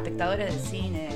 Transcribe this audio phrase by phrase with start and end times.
[0.00, 1.10] espectadores del cine.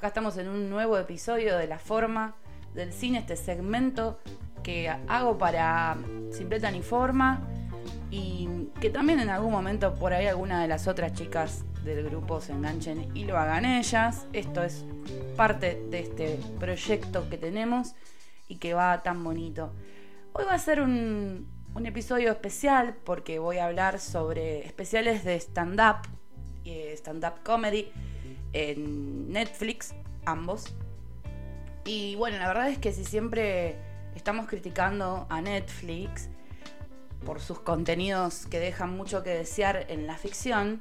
[0.00, 2.34] Acá estamos en un nuevo episodio de La Forma
[2.72, 4.18] del Cine, este segmento
[4.62, 5.98] que hago para
[6.32, 7.46] Simpleta ni Forma
[8.10, 8.48] y
[8.80, 12.52] que también en algún momento por ahí alguna de las otras chicas del grupo se
[12.52, 14.26] enganchen y lo hagan ellas.
[14.32, 14.86] Esto es
[15.36, 17.94] parte de este proyecto que tenemos
[18.48, 19.70] y que va tan bonito.
[20.32, 21.46] Hoy va a ser un,
[21.84, 26.08] episodio especial porque voy a hablar sobre especiales de stand-up,
[26.64, 27.92] eh, stand-up comedy
[28.52, 30.74] en Netflix, ambos.
[31.84, 33.76] Y bueno, la verdad es que si siempre
[34.14, 36.28] estamos criticando a Netflix
[37.24, 40.80] por sus contenidos que dejan mucho que desear en la ficción,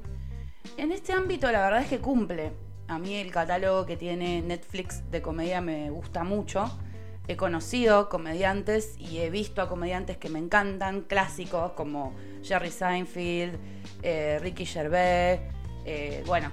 [0.77, 2.51] en este ámbito la verdad es que cumple.
[2.87, 6.79] A mí el catálogo que tiene Netflix de comedia me gusta mucho.
[7.27, 13.59] He conocido comediantes y he visto a comediantes que me encantan, clásicos como Jerry Seinfeld,
[14.01, 15.39] eh, Ricky Gervais,
[15.85, 16.51] eh, bueno,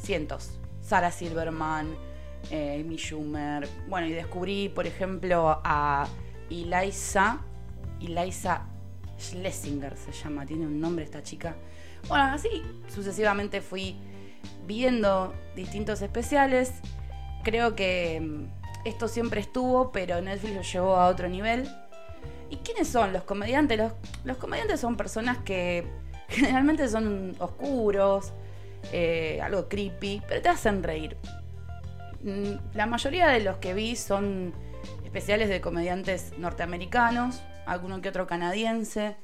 [0.00, 0.58] cientos.
[0.80, 1.94] Sarah Silverman,
[2.50, 3.68] eh, Amy Schumer.
[3.88, 6.08] Bueno, y descubrí, por ejemplo, a
[6.50, 7.40] Eliza,
[8.00, 8.66] Eliza
[9.18, 11.56] Schlesinger se llama, tiene un nombre esta chica.
[12.08, 13.96] Bueno, así sucesivamente fui
[14.66, 16.72] viendo distintos especiales.
[17.42, 21.68] Creo que mm, esto siempre estuvo, pero Netflix lo llevó a otro nivel.
[22.50, 23.76] ¿Y quiénes son los comediantes?
[23.76, 23.92] Los,
[24.24, 25.86] los comediantes son personas que
[26.28, 28.32] generalmente son oscuros,
[28.92, 31.16] eh, algo creepy, pero te hacen reír.
[32.22, 34.52] Mm, la mayoría de los que vi son
[35.04, 39.16] especiales de comediantes norteamericanos, alguno que otro canadiense.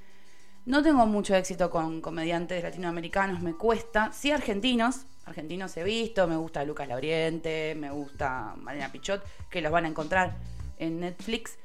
[0.66, 4.10] No tengo mucho éxito con comediantes latinoamericanos, me cuesta.
[4.12, 9.70] Sí, argentinos, argentinos he visto, me gusta Lucas Lauriente, me gusta Marina Pichot, que los
[9.70, 10.36] van a encontrar
[10.78, 11.58] en Netflix.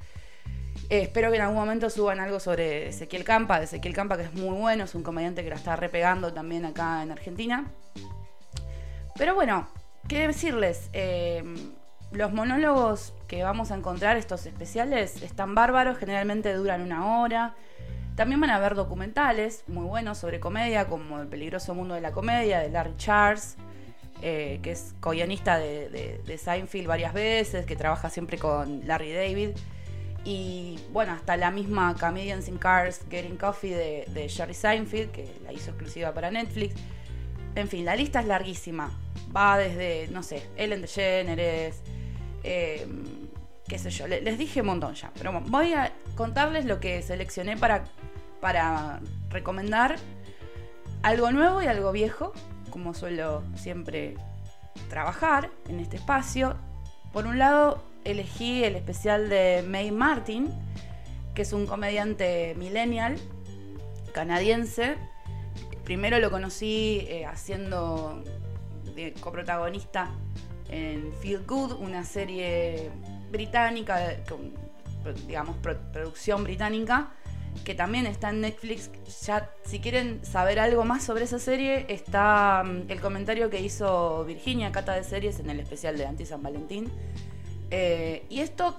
[0.90, 4.24] Eh, espero que en algún momento suban algo sobre Ezequiel Campa, de Ezequiel Campa que
[4.24, 7.70] es muy bueno, es un comediante que la está repegando también acá en Argentina.
[9.16, 9.68] Pero bueno,
[10.08, 10.90] ¿qué decirles?
[10.92, 11.44] Eh,
[12.10, 17.54] los monólogos que vamos a encontrar, estos especiales, están bárbaros, generalmente duran una hora.
[18.16, 22.10] También van a haber documentales muy buenos sobre comedia, como El peligroso mundo de la
[22.10, 23.56] comedia, de Larry Charles,
[24.22, 29.50] eh, que es co-guionista de, de Seinfeld varias veces, que trabaja siempre con Larry David.
[30.24, 35.34] Y bueno, hasta la misma Comedians in Cars Getting Coffee de, de Jerry Seinfeld, que
[35.44, 36.74] la hizo exclusiva para Netflix.
[37.54, 38.90] En fin, la lista es larguísima.
[39.34, 41.82] Va desde, no sé, Ellen DeGeneres,
[42.42, 42.86] eh,
[43.66, 45.10] qué sé yo, les dije un montón ya.
[45.16, 47.84] Pero voy a contarles lo que seleccioné para,
[48.40, 49.96] para recomendar
[51.02, 52.32] algo nuevo y algo viejo,
[52.70, 54.16] como suelo siempre
[54.88, 56.56] trabajar en este espacio.
[57.12, 60.48] Por un lado, elegí el especial de May Martin,
[61.34, 63.16] que es un comediante millennial
[64.12, 64.96] canadiense.
[65.84, 68.22] Primero lo conocí eh, haciendo
[68.94, 70.10] de coprotagonista
[70.68, 72.90] en Feel Good, una serie
[73.30, 74.16] británica,
[75.26, 75.56] digamos,
[75.92, 77.10] producción británica,
[77.64, 78.90] que también está en Netflix.
[79.26, 84.24] Ya, si quieren saber algo más sobre esa serie, está mm, el comentario que hizo
[84.24, 86.90] Virginia, Cata de Series, en el especial de Anti San Valentín
[87.70, 88.78] eh, y esto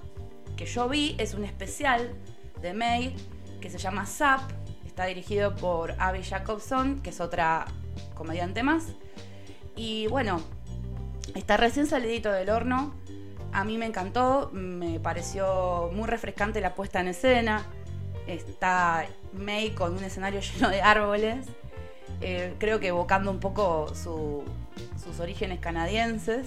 [0.55, 2.13] que yo vi es un especial
[2.61, 3.15] de May
[3.59, 4.41] que se llama Zap.
[4.85, 7.65] Está dirigido por Abby Jacobson, que es otra
[8.15, 8.87] comediante más.
[9.75, 10.41] Y bueno,
[11.35, 12.93] está recién salidito del horno.
[13.53, 17.65] A mí me encantó, me pareció muy refrescante la puesta en escena.
[18.27, 21.47] Está May con un escenario lleno de árboles.
[22.19, 26.45] Eh, creo que evocando un poco sus orígenes canadienses.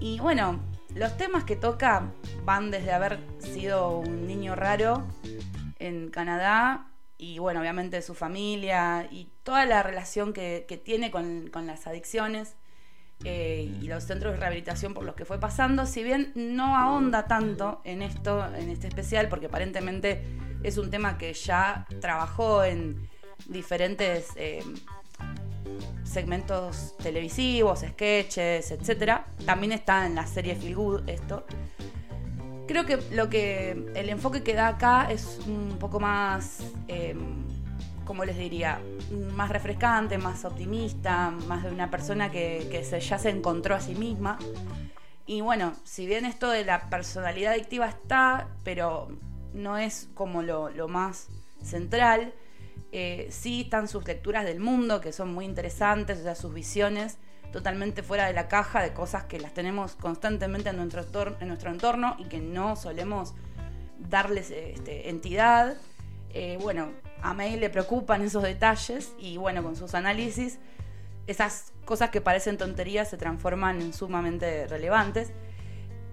[0.00, 0.60] Y bueno,
[0.98, 2.12] los temas que toca
[2.44, 5.06] van desde haber sido un niño raro
[5.78, 11.86] en Canadá y bueno, obviamente su familia y toda la relación que, tiene con, las
[11.86, 12.56] adicciones
[13.24, 17.26] eh, y los centros de rehabilitación por los que fue pasando, si bien no ahonda
[17.26, 20.24] tanto en esto, en este especial, porque aparentemente
[20.64, 23.08] es un tema que ya trabajó en
[23.46, 24.64] diferentes eh,
[26.04, 29.20] segmentos televisivos, sketches, etc.
[29.44, 31.44] También está en la serie Feel Good esto.
[32.66, 37.16] Creo que lo que el enfoque que da acá es un poco más, eh,
[38.04, 38.80] como les diría,
[39.34, 44.38] más refrescante, más optimista, más de una persona que, ya se encontró a sí misma.
[45.26, 49.08] Y bueno, si bien esto de la personalidad adictiva está, pero
[49.54, 51.28] no es como lo, más
[51.62, 52.34] central,
[52.92, 57.18] eh, sí están sus lecturas del mundo, que son muy interesantes, o sea, sus visiones
[57.52, 61.70] totalmente fuera de la caja de cosas que las tenemos constantemente en nuestro, en nuestro
[61.70, 63.34] entorno y que no solemos
[63.98, 65.76] darles este, entidad.
[66.30, 66.90] Eh, bueno,
[67.22, 70.58] a May le preocupan esos detalles y bueno, con sus análisis,
[71.26, 75.32] esas cosas que parecen tonterías se transforman en sumamente relevantes.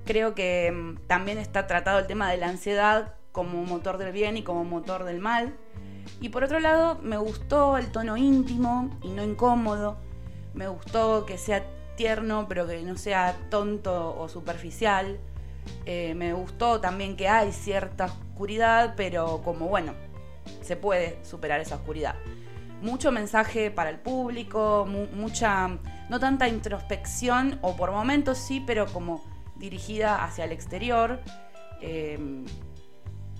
[0.05, 4.37] Creo que mm, también está tratado el tema de la ansiedad como motor del bien
[4.37, 5.53] y como motor del mal.
[6.21, 9.97] Y por otro lado, me gustó el tono íntimo y no incómodo.
[10.53, 11.63] Me gustó que sea
[11.95, 15.19] tierno, pero que no sea tonto o superficial.
[15.85, 19.93] Eh, me gustó también que hay cierta oscuridad, pero como bueno,
[20.61, 22.15] se puede superar esa oscuridad.
[22.81, 25.79] Mucho mensaje para el público, mucha,
[26.09, 29.23] no tanta introspección, o por momentos sí, pero como
[29.55, 31.19] dirigida hacia el exterior.
[31.81, 32.45] Eh,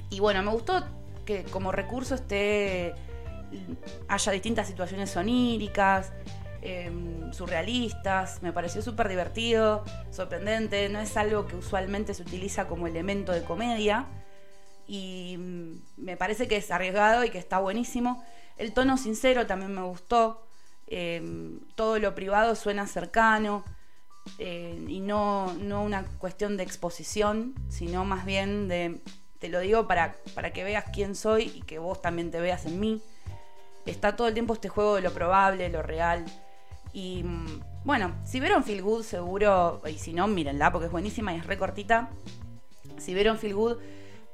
[0.10, 0.84] y bueno, me gustó
[1.26, 2.94] que como recurso esté
[4.08, 6.12] haya distintas situaciones soníricas,
[6.62, 12.88] em, surrealistas, me pareció súper divertido, sorprendente, no es algo que usualmente se utiliza como
[12.88, 14.08] elemento de comedia.
[14.88, 18.24] Y mm, me parece que es arriesgado y que está buenísimo.
[18.58, 20.48] El tono sincero también me gustó,
[20.88, 23.64] em, todo lo privado suena cercano
[24.40, 29.02] eh, y no, no una cuestión de exposición, sino más bien de
[29.40, 32.66] te lo digo para, para que veas quién soy y que vos también te veas
[32.66, 33.02] en mí.
[33.86, 36.26] Está todo el tiempo este juego de lo probable, lo real.
[36.94, 41.34] Y mm, bueno, si vieron Feel Good, seguro, y si no, mírenla porque es buenísima
[41.34, 42.10] y es recortita.
[42.98, 43.78] Si vieron Feel Good,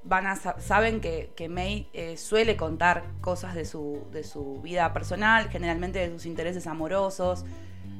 [0.04, 4.94] van a, saben que, que May eh, suele contar cosas de su, de su vida
[4.94, 7.46] personal, generalmente de sus intereses amorosos.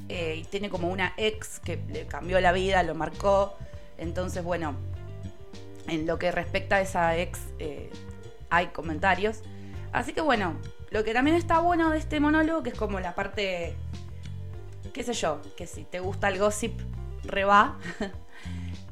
[0.08, 3.54] Eh, y tiene como una ex que le cambió la vida, lo marcó.
[3.98, 4.74] Entonces, bueno,
[5.88, 7.90] en lo que respecta a esa ex eh,
[8.50, 9.42] hay comentarios.
[9.92, 10.56] Así que bueno,
[10.90, 13.74] lo que también está bueno de este monólogo, que es como la parte,
[14.92, 16.78] qué sé yo, que si te gusta el gossip,
[17.24, 17.78] reba,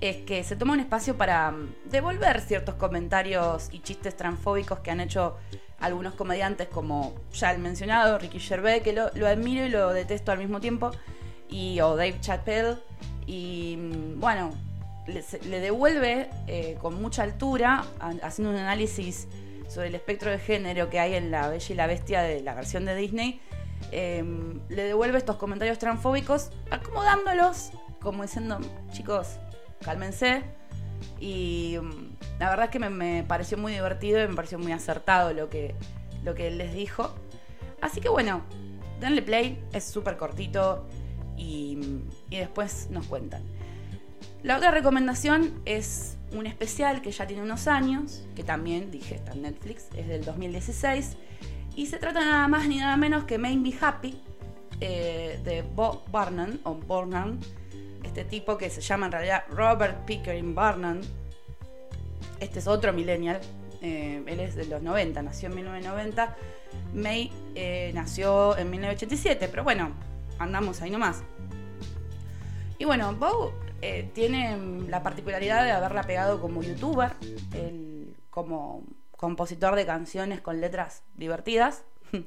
[0.01, 4.91] es que se toma un espacio para mm, devolver ciertos comentarios y chistes transfóbicos que
[4.91, 5.37] han hecho
[5.79, 10.39] algunos comediantes, como ya el mencionado Ricky Gervais, que lo, admiro y lo detesto al
[10.39, 10.91] mismo tiempo,
[11.49, 12.77] y o Dave Chappelle.
[13.27, 14.53] Y mm, bueno,
[15.11, 17.85] le, devuelve eh, con mucha altura,
[18.23, 19.29] haciendo un análisis
[19.69, 22.55] sobre el espectro de género que hay en La Bella y la Bestia de la
[22.55, 23.41] versión de Disney,
[23.93, 27.71] em, le devuelve estos comentarios transfóbicos, acomodándolos,
[28.01, 28.59] como diciendo,
[28.91, 29.39] chicos,
[29.85, 30.43] cálmense.
[31.21, 35.33] Y mm, la verdad es que me, pareció muy divertido y me pareció muy acertado
[35.33, 35.75] lo que,
[36.25, 37.15] lo que él les dijo.
[37.81, 38.43] Así que bueno,
[39.01, 40.87] denle play, es súper cortito
[41.37, 41.79] y,
[42.29, 43.43] y después nos cuentan.
[44.43, 49.33] La otra recomendación es un especial que ya tiene unos años, que también dije está
[49.33, 51.17] en Netflix, es del 2016,
[51.77, 54.21] y se trata nada más ni nada menos que Make Me Happy,
[54.81, 57.39] eh, de Bob Barnum, o Barnum,
[58.03, 61.01] este tipo que se llama en realidad Robert Pickering Barnum.
[62.41, 63.41] Este es otro millennial,
[63.83, 66.37] eh, él es de los 90, nació en 1990.
[66.95, 69.91] May eh, nació en 1987, pero bueno,
[70.39, 71.23] andamos ahí nomás.
[72.79, 74.57] Y bueno, Bob eh, tiene
[74.89, 77.13] la particularidad de haberla pegado como youtuber,
[78.31, 78.85] como
[79.17, 81.85] compositor de canciones con letras divertidas.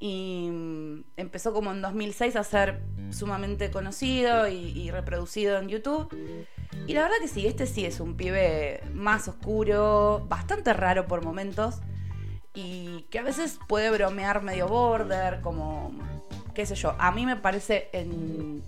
[0.00, 6.14] y mm, empezó como en 2006 a ser sumamente conocido y, reproducido en YouTube.
[6.86, 11.24] Y la verdad que sí, este sí es un pibe más oscuro, bastante raro por
[11.24, 11.76] momentos.
[12.54, 15.92] Y que a veces puede bromear medio border, como,
[16.54, 16.96] qué sé yo.
[16.98, 18.64] A mí me parece en,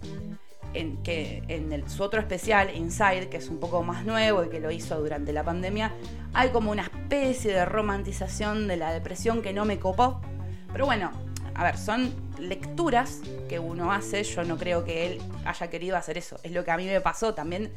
[0.75, 4.61] en, que en su otro especial, Inside, que es un poco más nuevo y que
[4.61, 5.93] lo hizo durante la pandemia,
[6.33, 10.21] hay como una especie de romantización de la depresión que no me copó.
[10.73, 11.12] Pero bueno,
[11.55, 16.19] a ver, son lecturas que uno hace, yo no creo que él haya querido hacer
[16.19, 17.73] eso, es lo que a mí me pasó también.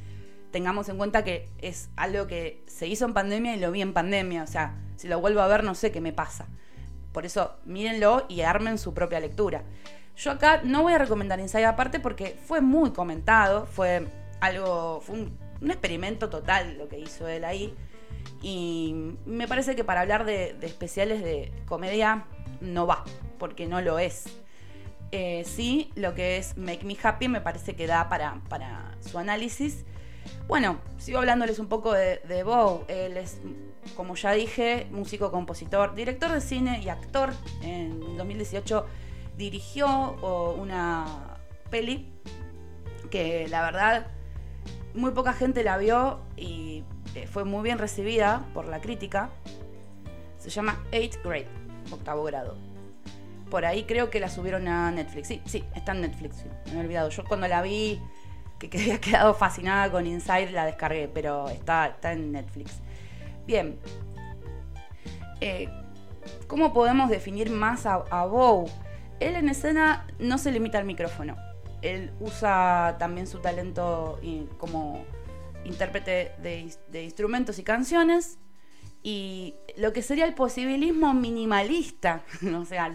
[0.52, 3.94] Tengamos en cuenta que es algo que se hizo en pandemia y lo vi en
[3.94, 6.48] pandemia, o sea, si lo vuelvo a ver no sé qué me pasa.
[7.12, 9.64] Por eso mírenlo y armen su propia lectura.
[10.18, 14.08] Yo acá no voy a recomendar Inside aparte porque fue muy comentado, fue
[14.40, 17.74] algo, fue un, experimento total lo que hizo él ahí.
[18.42, 18.94] Y
[19.26, 22.26] me parece que para hablar de, especiales de comedia
[22.62, 23.04] no va,
[23.40, 24.26] porque no lo es.
[25.12, 29.18] Eh, sí, lo que es Make Me Happy me parece que da para, para su
[29.18, 29.86] análisis.
[30.48, 32.86] Bueno, sigo hablándoles un poco de, de Bow.
[32.88, 33.40] Él es,
[33.96, 37.34] como ya dije, músico, compositor, director de cine y actor.
[37.62, 38.86] En 2018
[39.38, 40.14] dirigió
[40.54, 41.06] una
[41.70, 42.12] peli
[43.10, 44.08] que la verdad
[44.94, 46.84] muy poca gente la vio y
[47.16, 49.30] eh, fue muy bien recibida por la crítica.
[50.38, 51.48] Se llama Eighth Grade,
[51.92, 52.58] octavo grado.
[53.50, 55.28] Por ahí creo que la subieron a Netflix.
[55.28, 56.46] Sí, sí, está en Netflix.
[56.72, 57.10] me he olvidado.
[57.10, 58.02] Yo cuando la vi,
[58.60, 62.80] que, había quedado fascinada con Inside, la descargué, pero está, está en Netflix.
[63.46, 63.80] Bien.
[65.42, 65.70] Eh,
[66.48, 68.68] ¿Cómo podemos definir más a, a Bow?
[69.20, 71.36] Él en escena no se limita al micrófono.
[71.82, 74.20] Él usa también su talento
[74.58, 75.06] como
[75.66, 78.38] intérprete de, instrumentos y canciones.
[79.04, 82.24] Y lo que sería el posibilismo minimalista,
[82.56, 82.92] o sea,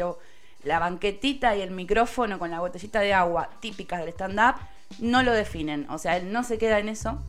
[0.65, 4.57] la banquetita y el micrófono con la botellita de agua típicas del stand-up,
[4.99, 5.87] no lo definen.
[5.91, 7.23] O sea, él no se queda en eso.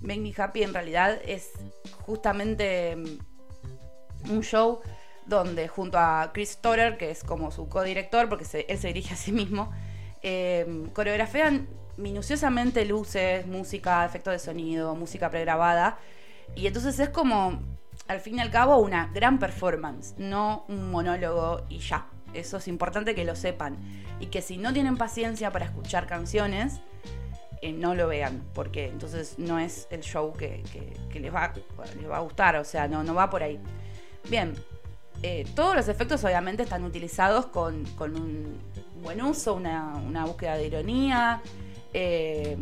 [0.00, 1.50] Make Me Happy en realidad es
[2.06, 4.80] justamente mm, un show
[5.26, 9.16] donde junto a Chris Storer, que es como su codirector, porque él se dirige a
[9.16, 9.72] sí mismo,
[10.22, 15.98] eh, coreografían minuciosamente luces, música, efectos de sonido, música pregrabada.
[16.54, 17.60] Y entonces es como,
[18.08, 22.06] al fin y al cabo, una gran performance, no un monólogo y ya.
[22.32, 23.78] Eso es importante que lo sepan.
[24.20, 26.80] Y que si no tienen paciencia para escuchar canciones,
[27.62, 30.62] eh, no lo vean, porque entonces no es el show que,
[31.14, 31.52] les, va,
[31.96, 33.58] les, va, a gustar, o sea, no, no va por ahí.
[34.28, 34.54] Bien,
[35.26, 38.58] eh, todos los efectos obviamente están utilizados con, un
[39.02, 41.40] buen uso, una, búsqueda de ironía,
[41.94, 42.58] eh,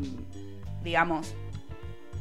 [0.85, 1.35] digamos,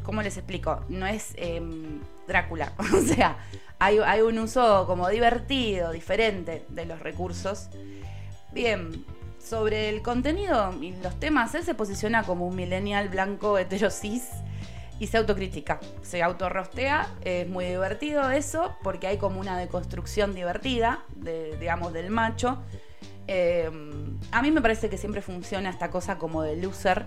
[0.02, 0.84] ¿cómo les explico?
[0.90, 3.38] No es em, Drácula, o sea,
[3.78, 7.70] hay, un uso como divertido, diferente de los recursos.
[8.52, 9.06] Bien,
[9.38, 14.24] sobre el contenido y los temas, él se posiciona como un millennial blanco heterosis
[15.02, 21.04] y se autocritica, se autorrostea, es muy divertido eso, porque hay como una deconstrucción divertida,
[21.60, 22.64] digamos, del macho,
[23.34, 27.06] Em, a mí me parece que siempre funciona esta cosa como de loser,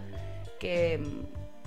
[0.59, 0.99] que,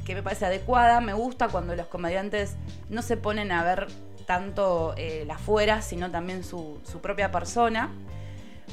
[0.08, 1.00] me parece adecuada.
[1.02, 2.56] Me gusta cuando los comediantes
[2.90, 3.88] no se ponen a ver
[4.26, 7.92] tanto eh, la fuera, sino también su, propia persona.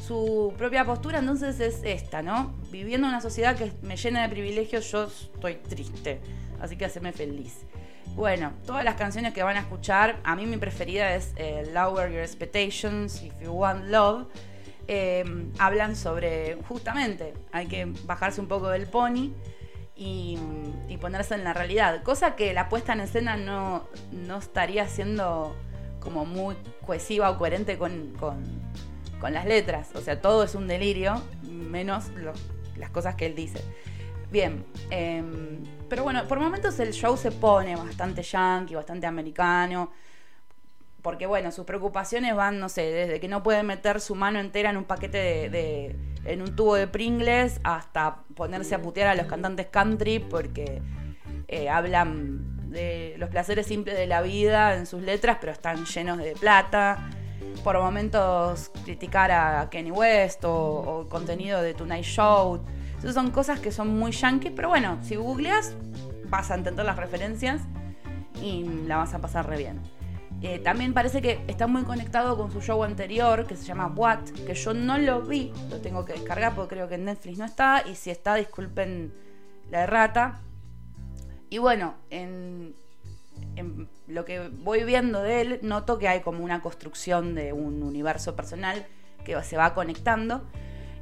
[0.06, 2.54] Su propia postura entonces es esta, ¿no?
[2.70, 6.20] Viviendo en una sociedad que me llena de privilegios, yo estoy triste.
[6.64, 7.66] Así que haceme feliz.
[8.14, 12.10] Bueno, todas las canciones que van a escuchar, a mí mi preferida es eh, Lower
[12.10, 14.26] Your Expectations, If You Want Love
[14.86, 19.32] Em, hablan sobre, justamente, hay que bajarse un poco del pony
[19.96, 20.38] y,
[21.00, 23.88] ponerse en la realidad, cosa que la puesta en escena no,
[24.38, 25.54] estaría siendo
[26.00, 26.56] como muy
[26.86, 28.14] cohesiva o coherente con,
[29.30, 32.10] las letras, o sea, todo es un delirio, menos
[32.76, 33.60] las cosas que él dice.
[34.34, 39.92] Bien, em, pero bueno, por momentos el show se pone bastante yankee, bastante americano
[41.02, 44.70] porque bueno, sus preocupaciones van, no sé, desde que no puede meter su mano entera
[44.70, 49.26] en un paquete de, en un tubo de Pringles hasta ponerse a putear a los
[49.26, 50.82] cantantes country porque
[51.46, 56.18] eh, hablan de los placeres simples de la vida en sus letras, pero están llenos
[56.18, 57.08] de plata.
[57.62, 62.64] Por momentos criticar a Kenny West o, el contenido de Tonight Show.
[63.04, 65.74] Esas son cosas que son muy yankees, pero bueno, si googleas
[66.30, 67.60] vas a entender las referencias
[68.42, 69.78] y la vas a pasar re bien.
[70.40, 74.30] Eh, también parece que está muy conectado con su show anterior, que se llama What,
[74.46, 77.44] que yo no lo vi, lo tengo que descargar porque creo que en Netflix no
[77.44, 79.12] está, y si está, disculpen
[79.70, 80.40] la errata.
[81.50, 82.74] Y bueno, en,
[84.08, 88.34] lo que voy viendo de él, noto que hay como una construcción de un universo
[88.34, 88.86] personal
[89.26, 90.42] que se va conectando.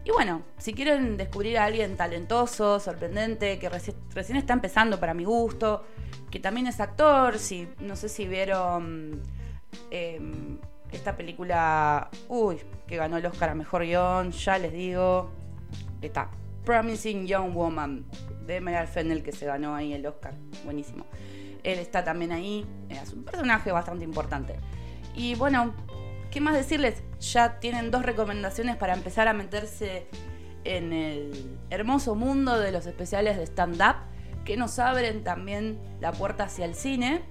[0.04, 5.24] Y bueno, si quieren descubrir a alguien talentoso, sorprendente, que recién está empezando para mi
[5.24, 5.84] gusto,
[6.30, 9.22] que también es actor, si, no sé si vieron
[9.90, 10.58] em,
[10.90, 15.30] esta película, uy, que ganó el Oscar a Mejor Guión, ya les digo,
[16.00, 16.30] está,
[16.64, 18.04] Promising Young Woman,
[18.46, 21.06] de Meryl Fennel, que se ganó ahí el Oscar, buenísimo.
[21.62, 24.56] Él está también ahí, es un personaje bastante importante.
[25.14, 25.74] Y bueno,
[26.32, 27.02] ¿qué más decirles?
[27.20, 30.08] Ya tienen dos recomendaciones para empezar a meterse
[30.64, 33.96] en el hermoso mundo de los especiales de stand-up
[34.44, 37.22] que nos abren también la puerta hacia el cine.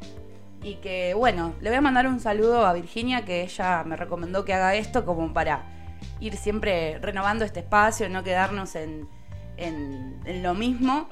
[0.63, 4.46] Y que, bueno, le voy a mandar un saludo a Virginia, que ella me recomendó
[4.46, 5.65] que haga esto como para
[6.20, 9.10] ir siempre renovando este espacio, no quedarnos en,
[10.43, 11.10] lo mismo.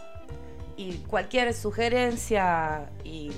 [0.78, 3.32] Y cualquier sugerencia y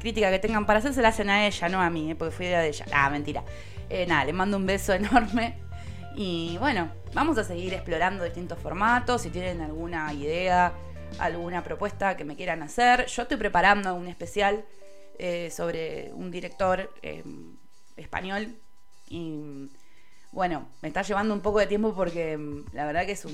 [0.00, 2.16] crítica que tengan para hacer se la hacen a ella, no a mí, ¿eh?
[2.16, 2.84] porque fui idea de ella.
[2.92, 3.44] Ah, mentira.
[3.88, 5.58] Eh, nada, le mando un beso enorme.
[6.14, 9.22] Y bueno, vamos a seguir explorando distintos formatos.
[9.22, 10.72] Si tienen alguna idea
[11.18, 13.06] alguna propuesta que me quieran hacer.
[13.06, 14.64] Yo estoy preparando un especial
[15.18, 17.24] eh, sobre un director eh,
[17.96, 18.54] español
[19.08, 19.70] y
[20.32, 23.26] bueno, me está llevando un poco de tiempo porque mm, la verdad que es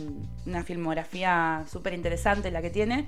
[0.46, 3.06] una filmografía súper interesante la que tiene.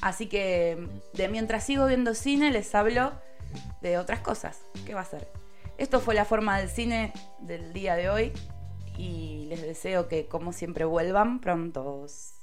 [0.00, 3.12] Así que de mientras sigo viendo cine les hablo
[3.82, 4.60] de otras cosas.
[4.86, 5.43] ¿Qué va a ser?
[5.76, 8.32] Esto fue la forma del cine del día de hoy
[8.96, 12.34] y les deseo que como siempre vuelvan prontos.